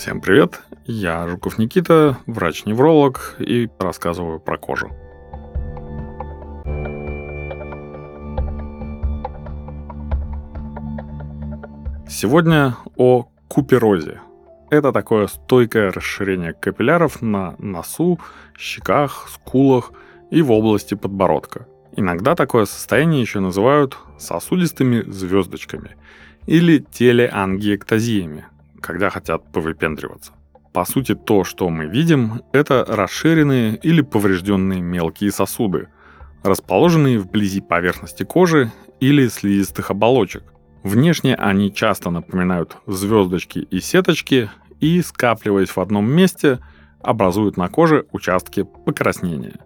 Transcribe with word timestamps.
Всем 0.00 0.22
привет, 0.22 0.62
я 0.86 1.28
Жуков 1.28 1.58
Никита, 1.58 2.16
врач-невролог 2.24 3.36
и 3.38 3.68
рассказываю 3.78 4.40
про 4.40 4.56
кожу. 4.56 4.88
Сегодня 12.08 12.76
о 12.96 13.28
куперозе. 13.48 14.22
Это 14.70 14.90
такое 14.90 15.26
стойкое 15.26 15.92
расширение 15.92 16.54
капилляров 16.54 17.20
на 17.20 17.54
носу, 17.58 18.18
щеках, 18.56 19.28
скулах 19.28 19.92
и 20.30 20.40
в 20.40 20.50
области 20.50 20.94
подбородка. 20.94 21.66
Иногда 21.94 22.34
такое 22.34 22.64
состояние 22.64 23.20
еще 23.20 23.40
называют 23.40 23.98
сосудистыми 24.16 25.02
звездочками 25.02 25.98
или 26.46 26.78
телеангиэктазиями, 26.78 28.46
когда 28.80 29.10
хотят 29.10 29.50
повыпендриваться. 29.52 30.32
По 30.72 30.84
сути, 30.84 31.14
то, 31.14 31.42
что 31.42 31.68
мы 31.68 31.86
видим, 31.86 32.42
это 32.52 32.84
расширенные 32.86 33.76
или 33.76 34.02
поврежденные 34.02 34.80
мелкие 34.80 35.32
сосуды, 35.32 35.88
расположенные 36.44 37.18
вблизи 37.18 37.60
поверхности 37.60 38.22
кожи 38.22 38.70
или 39.00 39.26
слизистых 39.26 39.90
оболочек. 39.90 40.44
Внешне 40.84 41.34
они 41.34 41.74
часто 41.74 42.10
напоминают 42.10 42.76
звездочки 42.86 43.58
и 43.58 43.80
сеточки 43.80 44.48
и, 44.78 45.02
скапливаясь 45.02 45.70
в 45.70 45.78
одном 45.78 46.10
месте, 46.10 46.60
образуют 47.02 47.56
на 47.56 47.68
коже 47.68 48.06
участки 48.12 48.64
покраснения. 48.86 49.58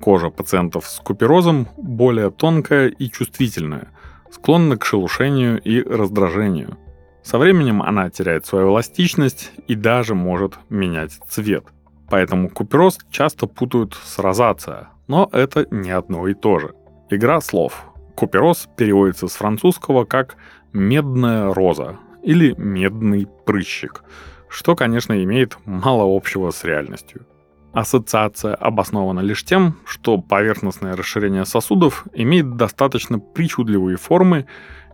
Кожа 0.00 0.30
пациентов 0.30 0.86
с 0.86 1.00
куперозом 1.00 1.68
более 1.76 2.30
тонкая 2.30 2.88
и 2.88 3.10
чувствительная, 3.10 3.88
склонна 4.30 4.78
к 4.78 4.86
шелушению 4.86 5.60
и 5.60 5.82
раздражению– 5.82 6.78
со 7.26 7.38
временем 7.38 7.82
она 7.82 8.08
теряет 8.08 8.46
свою 8.46 8.68
эластичность 8.68 9.50
и 9.66 9.74
даже 9.74 10.14
может 10.14 10.54
менять 10.68 11.18
цвет. 11.28 11.64
Поэтому 12.08 12.48
купероз 12.48 12.98
часто 13.10 13.48
путают 13.48 13.94
с 13.94 14.20
розация, 14.20 14.90
но 15.08 15.28
это 15.32 15.66
не 15.72 15.90
одно 15.90 16.28
и 16.28 16.34
то 16.34 16.60
же. 16.60 16.74
Игра 17.10 17.40
слов. 17.40 17.84
Купероз 18.14 18.68
переводится 18.76 19.26
с 19.26 19.34
французского 19.34 20.04
как 20.04 20.36
«медная 20.72 21.52
роза» 21.52 21.96
или 22.22 22.54
«медный 22.56 23.26
прыщик», 23.44 24.04
что, 24.48 24.76
конечно, 24.76 25.20
имеет 25.24 25.58
мало 25.64 26.16
общего 26.16 26.52
с 26.52 26.62
реальностью. 26.62 27.26
Ассоциация 27.72 28.54
обоснована 28.54 29.18
лишь 29.18 29.44
тем, 29.44 29.74
что 29.84 30.18
поверхностное 30.18 30.94
расширение 30.94 31.44
сосудов 31.44 32.06
имеет 32.14 32.56
достаточно 32.56 33.18
причудливые 33.18 33.96
формы 33.96 34.46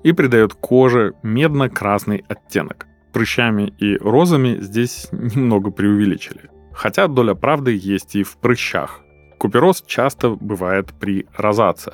и 0.02 0.12
придает 0.12 0.54
коже 0.54 1.14
медно-красный 1.22 2.24
оттенок. 2.28 2.86
Прыщами 3.12 3.72
и 3.78 3.96
розами 3.98 4.58
здесь 4.60 5.08
немного 5.12 5.70
преувеличили. 5.70 6.50
Хотя 6.72 7.08
доля 7.08 7.34
правды 7.34 7.78
есть 7.80 8.16
и 8.16 8.22
в 8.22 8.36
прыщах. 8.38 9.00
Купероз 9.38 9.82
часто 9.86 10.30
бывает 10.30 10.92
при 10.98 11.26
розации. 11.36 11.92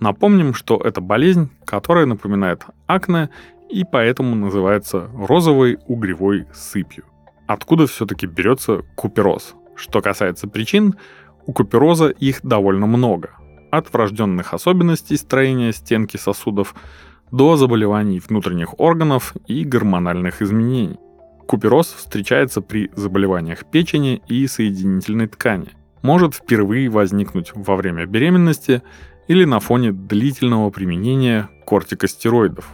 Напомним, 0.00 0.54
что 0.54 0.76
это 0.76 1.00
болезнь, 1.00 1.50
которая 1.64 2.06
напоминает 2.06 2.64
акне 2.86 3.30
и 3.68 3.84
поэтому 3.84 4.34
называется 4.34 5.08
розовой 5.14 5.78
угревой 5.86 6.46
сыпью. 6.52 7.04
Откуда 7.46 7.86
все-таки 7.86 8.26
берется 8.26 8.82
купероз? 8.94 9.54
Что 9.74 10.00
касается 10.00 10.48
причин, 10.48 10.94
у 11.46 11.52
купероза 11.52 12.08
их 12.08 12.40
довольно 12.42 12.86
много. 12.86 13.30
От 13.70 13.92
врожденных 13.92 14.54
особенностей 14.54 15.16
строения 15.16 15.72
стенки 15.72 16.16
сосудов 16.16 16.74
до 17.34 17.56
заболеваний 17.56 18.20
внутренних 18.20 18.78
органов 18.78 19.34
и 19.48 19.64
гормональных 19.64 20.40
изменений. 20.40 21.00
Купероз 21.48 21.88
встречается 21.88 22.60
при 22.60 22.92
заболеваниях 22.94 23.64
печени 23.68 24.22
и 24.28 24.46
соединительной 24.46 25.26
ткани. 25.26 25.70
Может 26.00 26.34
впервые 26.34 26.88
возникнуть 26.88 27.50
во 27.56 27.74
время 27.74 28.06
беременности 28.06 28.82
или 29.26 29.44
на 29.44 29.58
фоне 29.58 29.90
длительного 29.90 30.70
применения 30.70 31.48
кортикостероидов. 31.66 32.70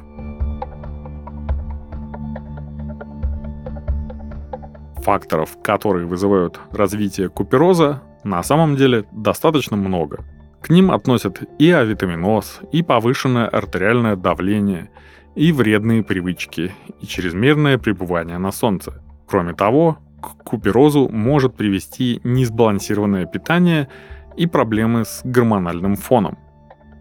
Факторов, 4.98 5.56
которые 5.62 6.06
вызывают 6.06 6.60
развитие 6.70 7.30
купероза, 7.30 8.02
на 8.24 8.42
самом 8.42 8.76
деле 8.76 9.06
достаточно 9.10 9.78
много– 9.78 10.22
к 10.60 10.68
ним 10.70 10.90
относят 10.90 11.42
и 11.58 11.70
авитаминоз, 11.70 12.60
и 12.72 12.82
повышенное 12.82 13.48
артериальное 13.48 14.16
давление, 14.16 14.90
и 15.34 15.52
вредные 15.52 16.02
привычки, 16.02 16.72
и 17.00 17.06
чрезмерное 17.06 17.78
пребывание 17.78 18.38
на 18.38 18.52
солнце. 18.52 19.02
Кроме 19.26 19.54
того, 19.54 19.98
к 20.20 20.44
куперозу 20.44 21.08
может 21.08 21.54
привести 21.54 22.20
несбалансированное 22.24 23.26
питание 23.26 23.88
и 24.36 24.46
проблемы 24.46 25.04
с 25.04 25.22
гормональным 25.24 25.96
фоном. 25.96 26.38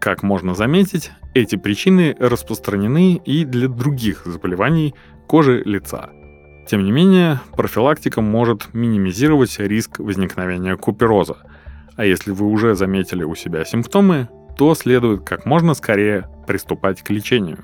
Как 0.00 0.22
можно 0.22 0.54
заметить, 0.54 1.12
эти 1.34 1.56
причины 1.56 2.16
распространены 2.18 3.16
и 3.16 3.44
для 3.44 3.68
других 3.68 4.24
заболеваний 4.24 4.94
кожи 5.26 5.62
лица. 5.64 6.10
Тем 6.66 6.84
не 6.84 6.92
менее, 6.92 7.40
профилактика 7.52 8.22
может 8.22 8.72
минимизировать 8.72 9.58
риск 9.58 9.98
возникновения 9.98 10.76
купероза– 10.76 11.36
а 12.00 12.06
если 12.06 12.30
вы 12.30 12.46
уже 12.46 12.74
заметили 12.76 13.24
у 13.24 13.34
себя 13.34 13.62
симптомы, 13.66 14.30
то 14.56 14.74
следует 14.74 15.22
как 15.22 15.44
можно 15.44 15.74
скорее 15.74 16.26
приступать 16.46 17.02
к 17.02 17.10
лечению. 17.10 17.58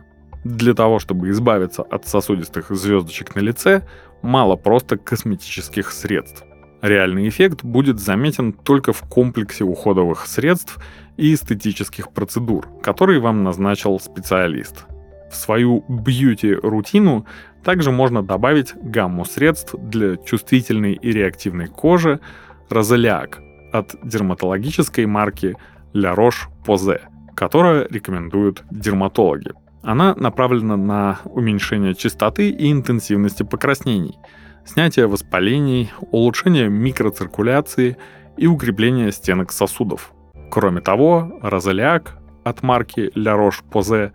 Для 0.45 0.75
того, 0.75 0.99
чтобы 0.99 1.31
избавиться 1.31 1.83
от 1.83 2.07
сосудистых 2.07 2.69
звездочек 2.69 3.35
на 3.35 3.41
лице, 3.41 3.89
мало 4.21 4.57
просто 4.57 4.99
косметических 4.99 5.91
средств. 5.91 6.45
Реальный 6.83 7.31
эффект 7.31 7.65
будет 7.65 7.99
заметен 7.99 8.53
только 8.53 8.93
в 8.93 9.01
комплексе 9.09 9.65
уходовых 9.65 10.27
средств 10.27 10.85
и 11.17 11.33
эстетических 11.33 12.13
процедур, 12.13 12.69
которые 12.83 13.21
вам 13.21 13.43
назначил 13.43 13.99
специалист. 13.99 14.85
В 15.31 15.35
свою 15.35 15.83
бьюти-рутину 15.89 17.25
также 17.65 17.91
можно 17.91 18.23
добавить 18.23 18.75
гамму 18.75 19.25
средств 19.25 19.75
для 19.79 20.19
чувствительной 20.19 20.93
и 20.93 21.11
реактивной 21.11 21.69
кожи 21.69 22.21
Розелиак, 22.69 23.41
от 23.73 23.97
дерматологической 24.03 25.07
марки 25.07 25.57
La 25.95 26.15
Roche-Posay, 26.15 27.01
которая 27.35 27.87
рекомендуют 27.89 28.65
дерматологи. 28.71 29.53
Она 29.83 30.15
направлена 30.15 30.77
на 30.77 31.19
уменьшение 31.25 31.95
частоты 31.95 32.51
и 32.51 32.73
интенсивности 32.73 33.45
покраснений, 33.45 34.19
снятие 34.65 35.07
воспалений, 35.07 35.91
улучшение 36.11 36.69
микроциркуляции 36.69 37.97
и 38.37 38.47
укрепление 38.47 39.13
стенок 39.13 39.53
сосудов. 39.53 40.13
Кроме 40.51 40.81
того, 40.81 41.39
розалиак 41.43 42.19
от 42.45 42.63
марки 42.63 43.13
La 43.15 43.37
Roche-Posay 43.39 44.13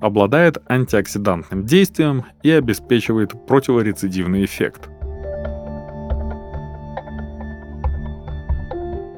обладает 0.00 0.58
антиоксидантным 0.70 1.66
действием 1.66 2.24
и 2.42 2.50
обеспечивает 2.50 3.46
противорецидивный 3.46 4.44
эффект– 4.44 4.88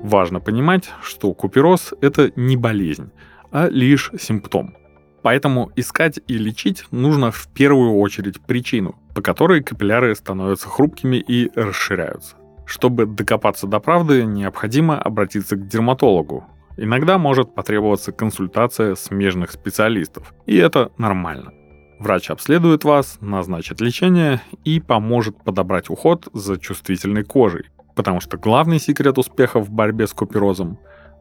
Важно 0.02 0.40
понимать, 0.40 0.90
что 1.00 1.32
купероз– 1.32 1.94
это 2.00 2.32
не 2.34 2.56
болезнь, 2.56 3.12
а 3.52 3.68
лишь 3.68 4.10
симптом. 4.18 4.74
Поэтому 5.22 5.70
искать 5.76 6.18
и 6.26 6.34
лечить 6.34 6.86
нужно 6.90 7.30
в 7.30 7.46
первую 7.54 7.94
очередь 7.94 8.40
причину, 8.40 8.96
по 9.14 9.22
которой 9.22 9.62
капилляры 9.62 10.14
становятся 10.16 10.68
хрупкими 10.68 11.16
и 11.16 11.50
расширяются. 11.54 12.34
Чтобы 12.66 13.06
докопаться 13.06 13.68
до 13.68 13.78
правды, 13.78 14.24
необходимо 14.24 15.00
обратиться 15.00 15.54
к 15.54 15.68
дерматологу. 15.68 16.46
Иногда 16.76 17.16
может 17.16 17.54
потребоваться 17.54 18.10
консультация 18.10 18.96
смежных 18.96 19.52
специалистов, 19.52 20.34
и 20.46 20.56
это 20.56 20.90
нормально. 20.98 21.52
Врач 22.00 22.30
обследует 22.30 22.82
вас, 22.82 23.18
назначит 23.20 23.80
лечение 23.80 24.40
и 24.64 24.80
поможет 24.80 25.44
подобрать 25.44 25.90
уход 25.90 26.28
за 26.32 26.58
чувствительной 26.58 27.22
кожей, 27.22 27.66
Потому 27.94 28.20
что 28.20 28.38
главный 28.38 28.78
секрет 28.78 29.18
успеха 29.18 29.60
в 29.60 29.70
борьбе 29.70 30.06
с 30.06 30.12
куперозом 30.12 30.78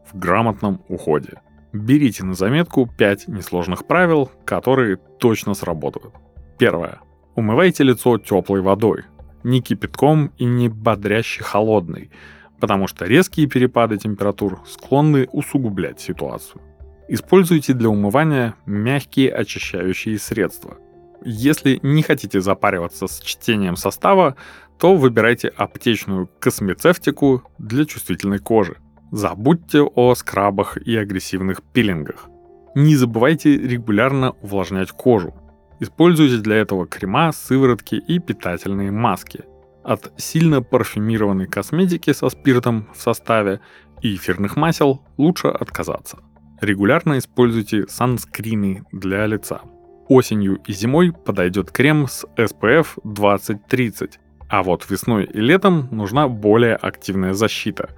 в 0.10 0.18
грамотном 0.18 0.82
уходе. 0.88 1.42
Берите 1.74 2.24
на 2.24 2.34
заметку 2.34 2.86
5 2.86 3.28
несложных 3.28 3.86
правил, 3.86 4.30
которые 4.46 4.98
точно 4.98 5.54
сработают. 5.54 6.14
Первое. 6.58 7.00
Умывайте 7.36 7.84
лицо 7.84 8.18
теплой 8.18 8.62
водой, 8.62 9.06
не 9.44 9.62
кипятком 9.62 10.32
и 10.38 10.46
не 10.46 10.68
бодряще 10.68 11.44
холодной, 11.44 12.12
потому 12.60 12.88
что 12.88 13.06
резкие 13.06 13.48
перепады 13.48 13.98
температур 13.98 14.62
склонны 14.68 15.28
усугублять 15.32 16.00
ситуацию. 16.00 16.62
Используйте 17.08 17.74
для 17.74 17.90
умывания 17.90 18.56
мягкие 18.66 19.34
очищающие 19.34 20.20
средства. 20.20 20.78
Если 21.24 21.80
не 21.84 22.04
хотите 22.04 22.42
запариваться 22.42 23.08
с 23.08 23.20
чтением 23.20 23.76
состава, 23.76 24.36
то 24.82 24.96
выбирайте 24.96 25.50
аптечную 25.50 26.28
космецевтику 26.40 27.44
для 27.60 27.86
чувствительной 27.86 28.40
кожи. 28.40 28.78
Забудьте 29.12 29.84
о 29.84 30.16
скрабах 30.16 30.76
и 30.76 30.98
агрессивных 30.98 31.62
пилингах. 31.62 32.28
Не 32.74 32.96
забывайте 32.96 33.56
регулярно 33.60 34.32
увлажнять 34.42 34.90
кожу. 34.90 35.36
Используйте 35.80 36.38
для 36.38 36.56
этого 36.56 36.88
крема, 36.88 37.32
сыворотки 37.32 37.94
и 37.94 38.18
питательные 38.18 38.90
маски. 38.90 39.44
От 39.84 40.12
сильно 40.18 40.64
парфюмированной 40.64 41.46
косметики 41.46 42.12
со 42.12 42.30
спиртом 42.30 42.88
в 42.96 43.00
составе 43.00 43.62
и 44.02 44.16
эфирных 44.16 44.56
масел 44.56 45.04
лучше 45.16 45.50
отказаться. 45.50 46.18
Регулярно 46.60 47.20
используйте 47.20 47.86
санскрины 47.88 48.84
для 48.92 49.28
лица. 49.28 49.62
Осенью 50.08 50.60
и 50.66 50.74
зимой 50.74 51.14
подойдет 51.14 51.70
крем 51.70 52.08
с 52.08 52.26
SPF 52.36 53.00
2030, 53.04 54.20
а 54.52 54.64
вот 54.64 54.90
весной 54.90 55.24
и 55.24 55.40
летом 55.40 55.88
нужна 55.92 56.28
более 56.28 56.76
активная 56.76 57.34
защита. 57.34 57.90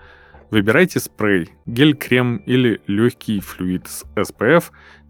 Выбирайте 0.51 0.99
спрей, 0.99 1.49
гель-крем 1.65 2.37
или 2.37 2.79
легкий 2.85 3.39
флюид 3.39 3.87
с 3.87 4.05
SPF 4.15 4.65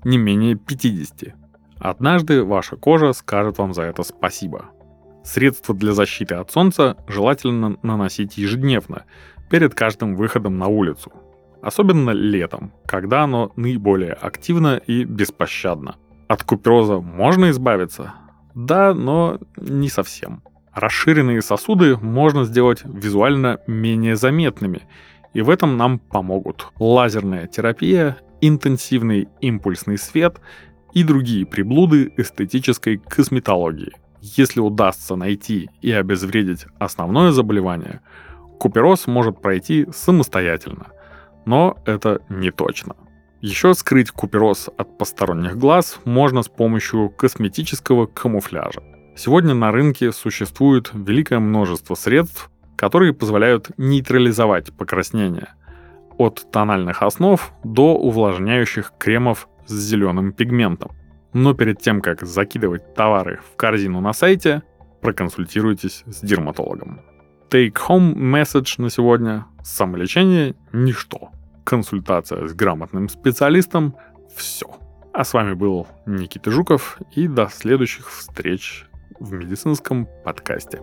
не 0.06 0.18
менее 0.18 0.56
50. 0.56 1.36
Однажды 1.80 2.46
ваша 2.46 2.78
кожа 2.78 3.12
скажет 3.12 3.58
вам 3.58 3.74
за 3.74 3.82
это 3.84 4.04
спасибо. 4.04 4.70
Средства 5.26 5.76
для 5.76 5.92
защиты 5.92 6.36
от 6.36 6.50
солнца 6.50 6.96
желательно 7.10 7.76
наносить 7.84 8.38
ежедневно, 8.38 9.04
перед 9.50 9.76
каждым 9.76 10.16
выходом 10.16 10.58
на 10.58 10.68
улицу. 10.68 11.12
Особенно 11.62 12.12
летом, 12.12 12.72
когда 12.86 13.24
оно 13.24 13.52
наиболее 13.58 14.14
активно 14.14 14.78
и 14.78 15.04
беспощадно. 15.04 15.98
От 16.30 16.44
купероза 16.44 17.00
можно 17.00 17.50
избавиться? 17.50 18.14
Да, 18.56 18.94
но 18.94 19.40
не 19.58 19.90
совсем. 19.90 20.42
Расширенные 20.76 21.42
сосуды 21.42 21.98
можно 21.98 22.46
сделать 22.46 22.82
визуально 22.84 23.60
менее 23.68 24.16
заметными, 24.16 24.82
и 25.34 25.42
в 25.42 25.50
этом 25.50 25.78
нам 25.78 26.00
помогут 26.00 26.68
лазерная 26.80 27.48
терапия, 27.48 28.18
интенсивный 28.42 29.28
импульсный 29.40 29.98
свет 29.98 30.42
и 30.94 31.04
другие 31.04 31.46
приблуды 31.46 32.12
эстетической 32.18 32.98
косметологии. 32.98 33.94
Если 34.22 34.60
удастся 34.60 35.16
найти 35.16 35.70
и 35.82 35.92
обезвредить 35.92 36.66
основное 36.80 37.32
заболевание, 37.32 38.02
купероз 38.60 39.06
может 39.06 39.42
пройти 39.42 39.86
самостоятельно. 39.94 40.88
Но 41.46 41.78
это 41.86 42.22
не 42.30 42.52
точно. 42.52 42.96
Еще 43.42 43.74
скрыть 43.74 44.12
купероз 44.12 44.70
от 44.78 44.98
посторонних 44.98 45.58
глаз 45.58 46.00
можно 46.06 46.42
с 46.42 46.48
помощью 46.48 47.10
косметического 47.10 48.06
камуфляжа. 48.06 48.82
Сегодня 49.16 49.54
на 49.54 49.72
рынке 49.72 50.12
существует 50.12 50.90
великое 50.94 51.40
множество 51.40 51.94
средств, 51.94 52.50
которые 52.76 53.14
позволяют 53.14 53.70
нейтрализовать 53.78 54.74
покраснение. 54.74 55.50
От 56.18 56.52
тональных 56.52 57.04
основ 57.04 57.54
до 57.64 57.96
увлажняющих 57.96 58.94
кремов 58.98 59.48
с 59.68 59.74
зеленым 59.74 60.34
пигментом. 60.34 60.92
Но 61.32 61.54
перед 61.54 61.80
тем, 61.80 62.02
как 62.02 62.24
закидывать 62.24 62.96
товары 62.96 63.40
в 63.52 63.56
корзину 63.56 64.02
на 64.02 64.14
сайте, 64.14 64.64
проконсультируйтесь 65.02 66.04
с 66.08 66.22
дерматологом. 66.22 67.02
Take-home 67.50 68.16
message 68.16 68.82
на 68.82 68.90
сегодня– 68.90 69.46
самолечение– 69.64 70.56
ничто. 70.74 71.30
Консультация 71.64 72.48
с 72.48 72.54
грамотным 72.54 73.10
специалистом– 73.10 73.96
все. 74.36 74.68
А 75.14 75.24
с 75.24 75.34
вами 75.34 75.54
был 75.54 75.88
Никита 76.08 76.50
Жуков 76.50 76.98
и 77.16 77.28
до 77.28 77.48
следующих 77.48 78.10
встреч 78.10 78.88
в 79.24 79.32
медицинском 79.32 80.06
подкасте. 80.26 80.82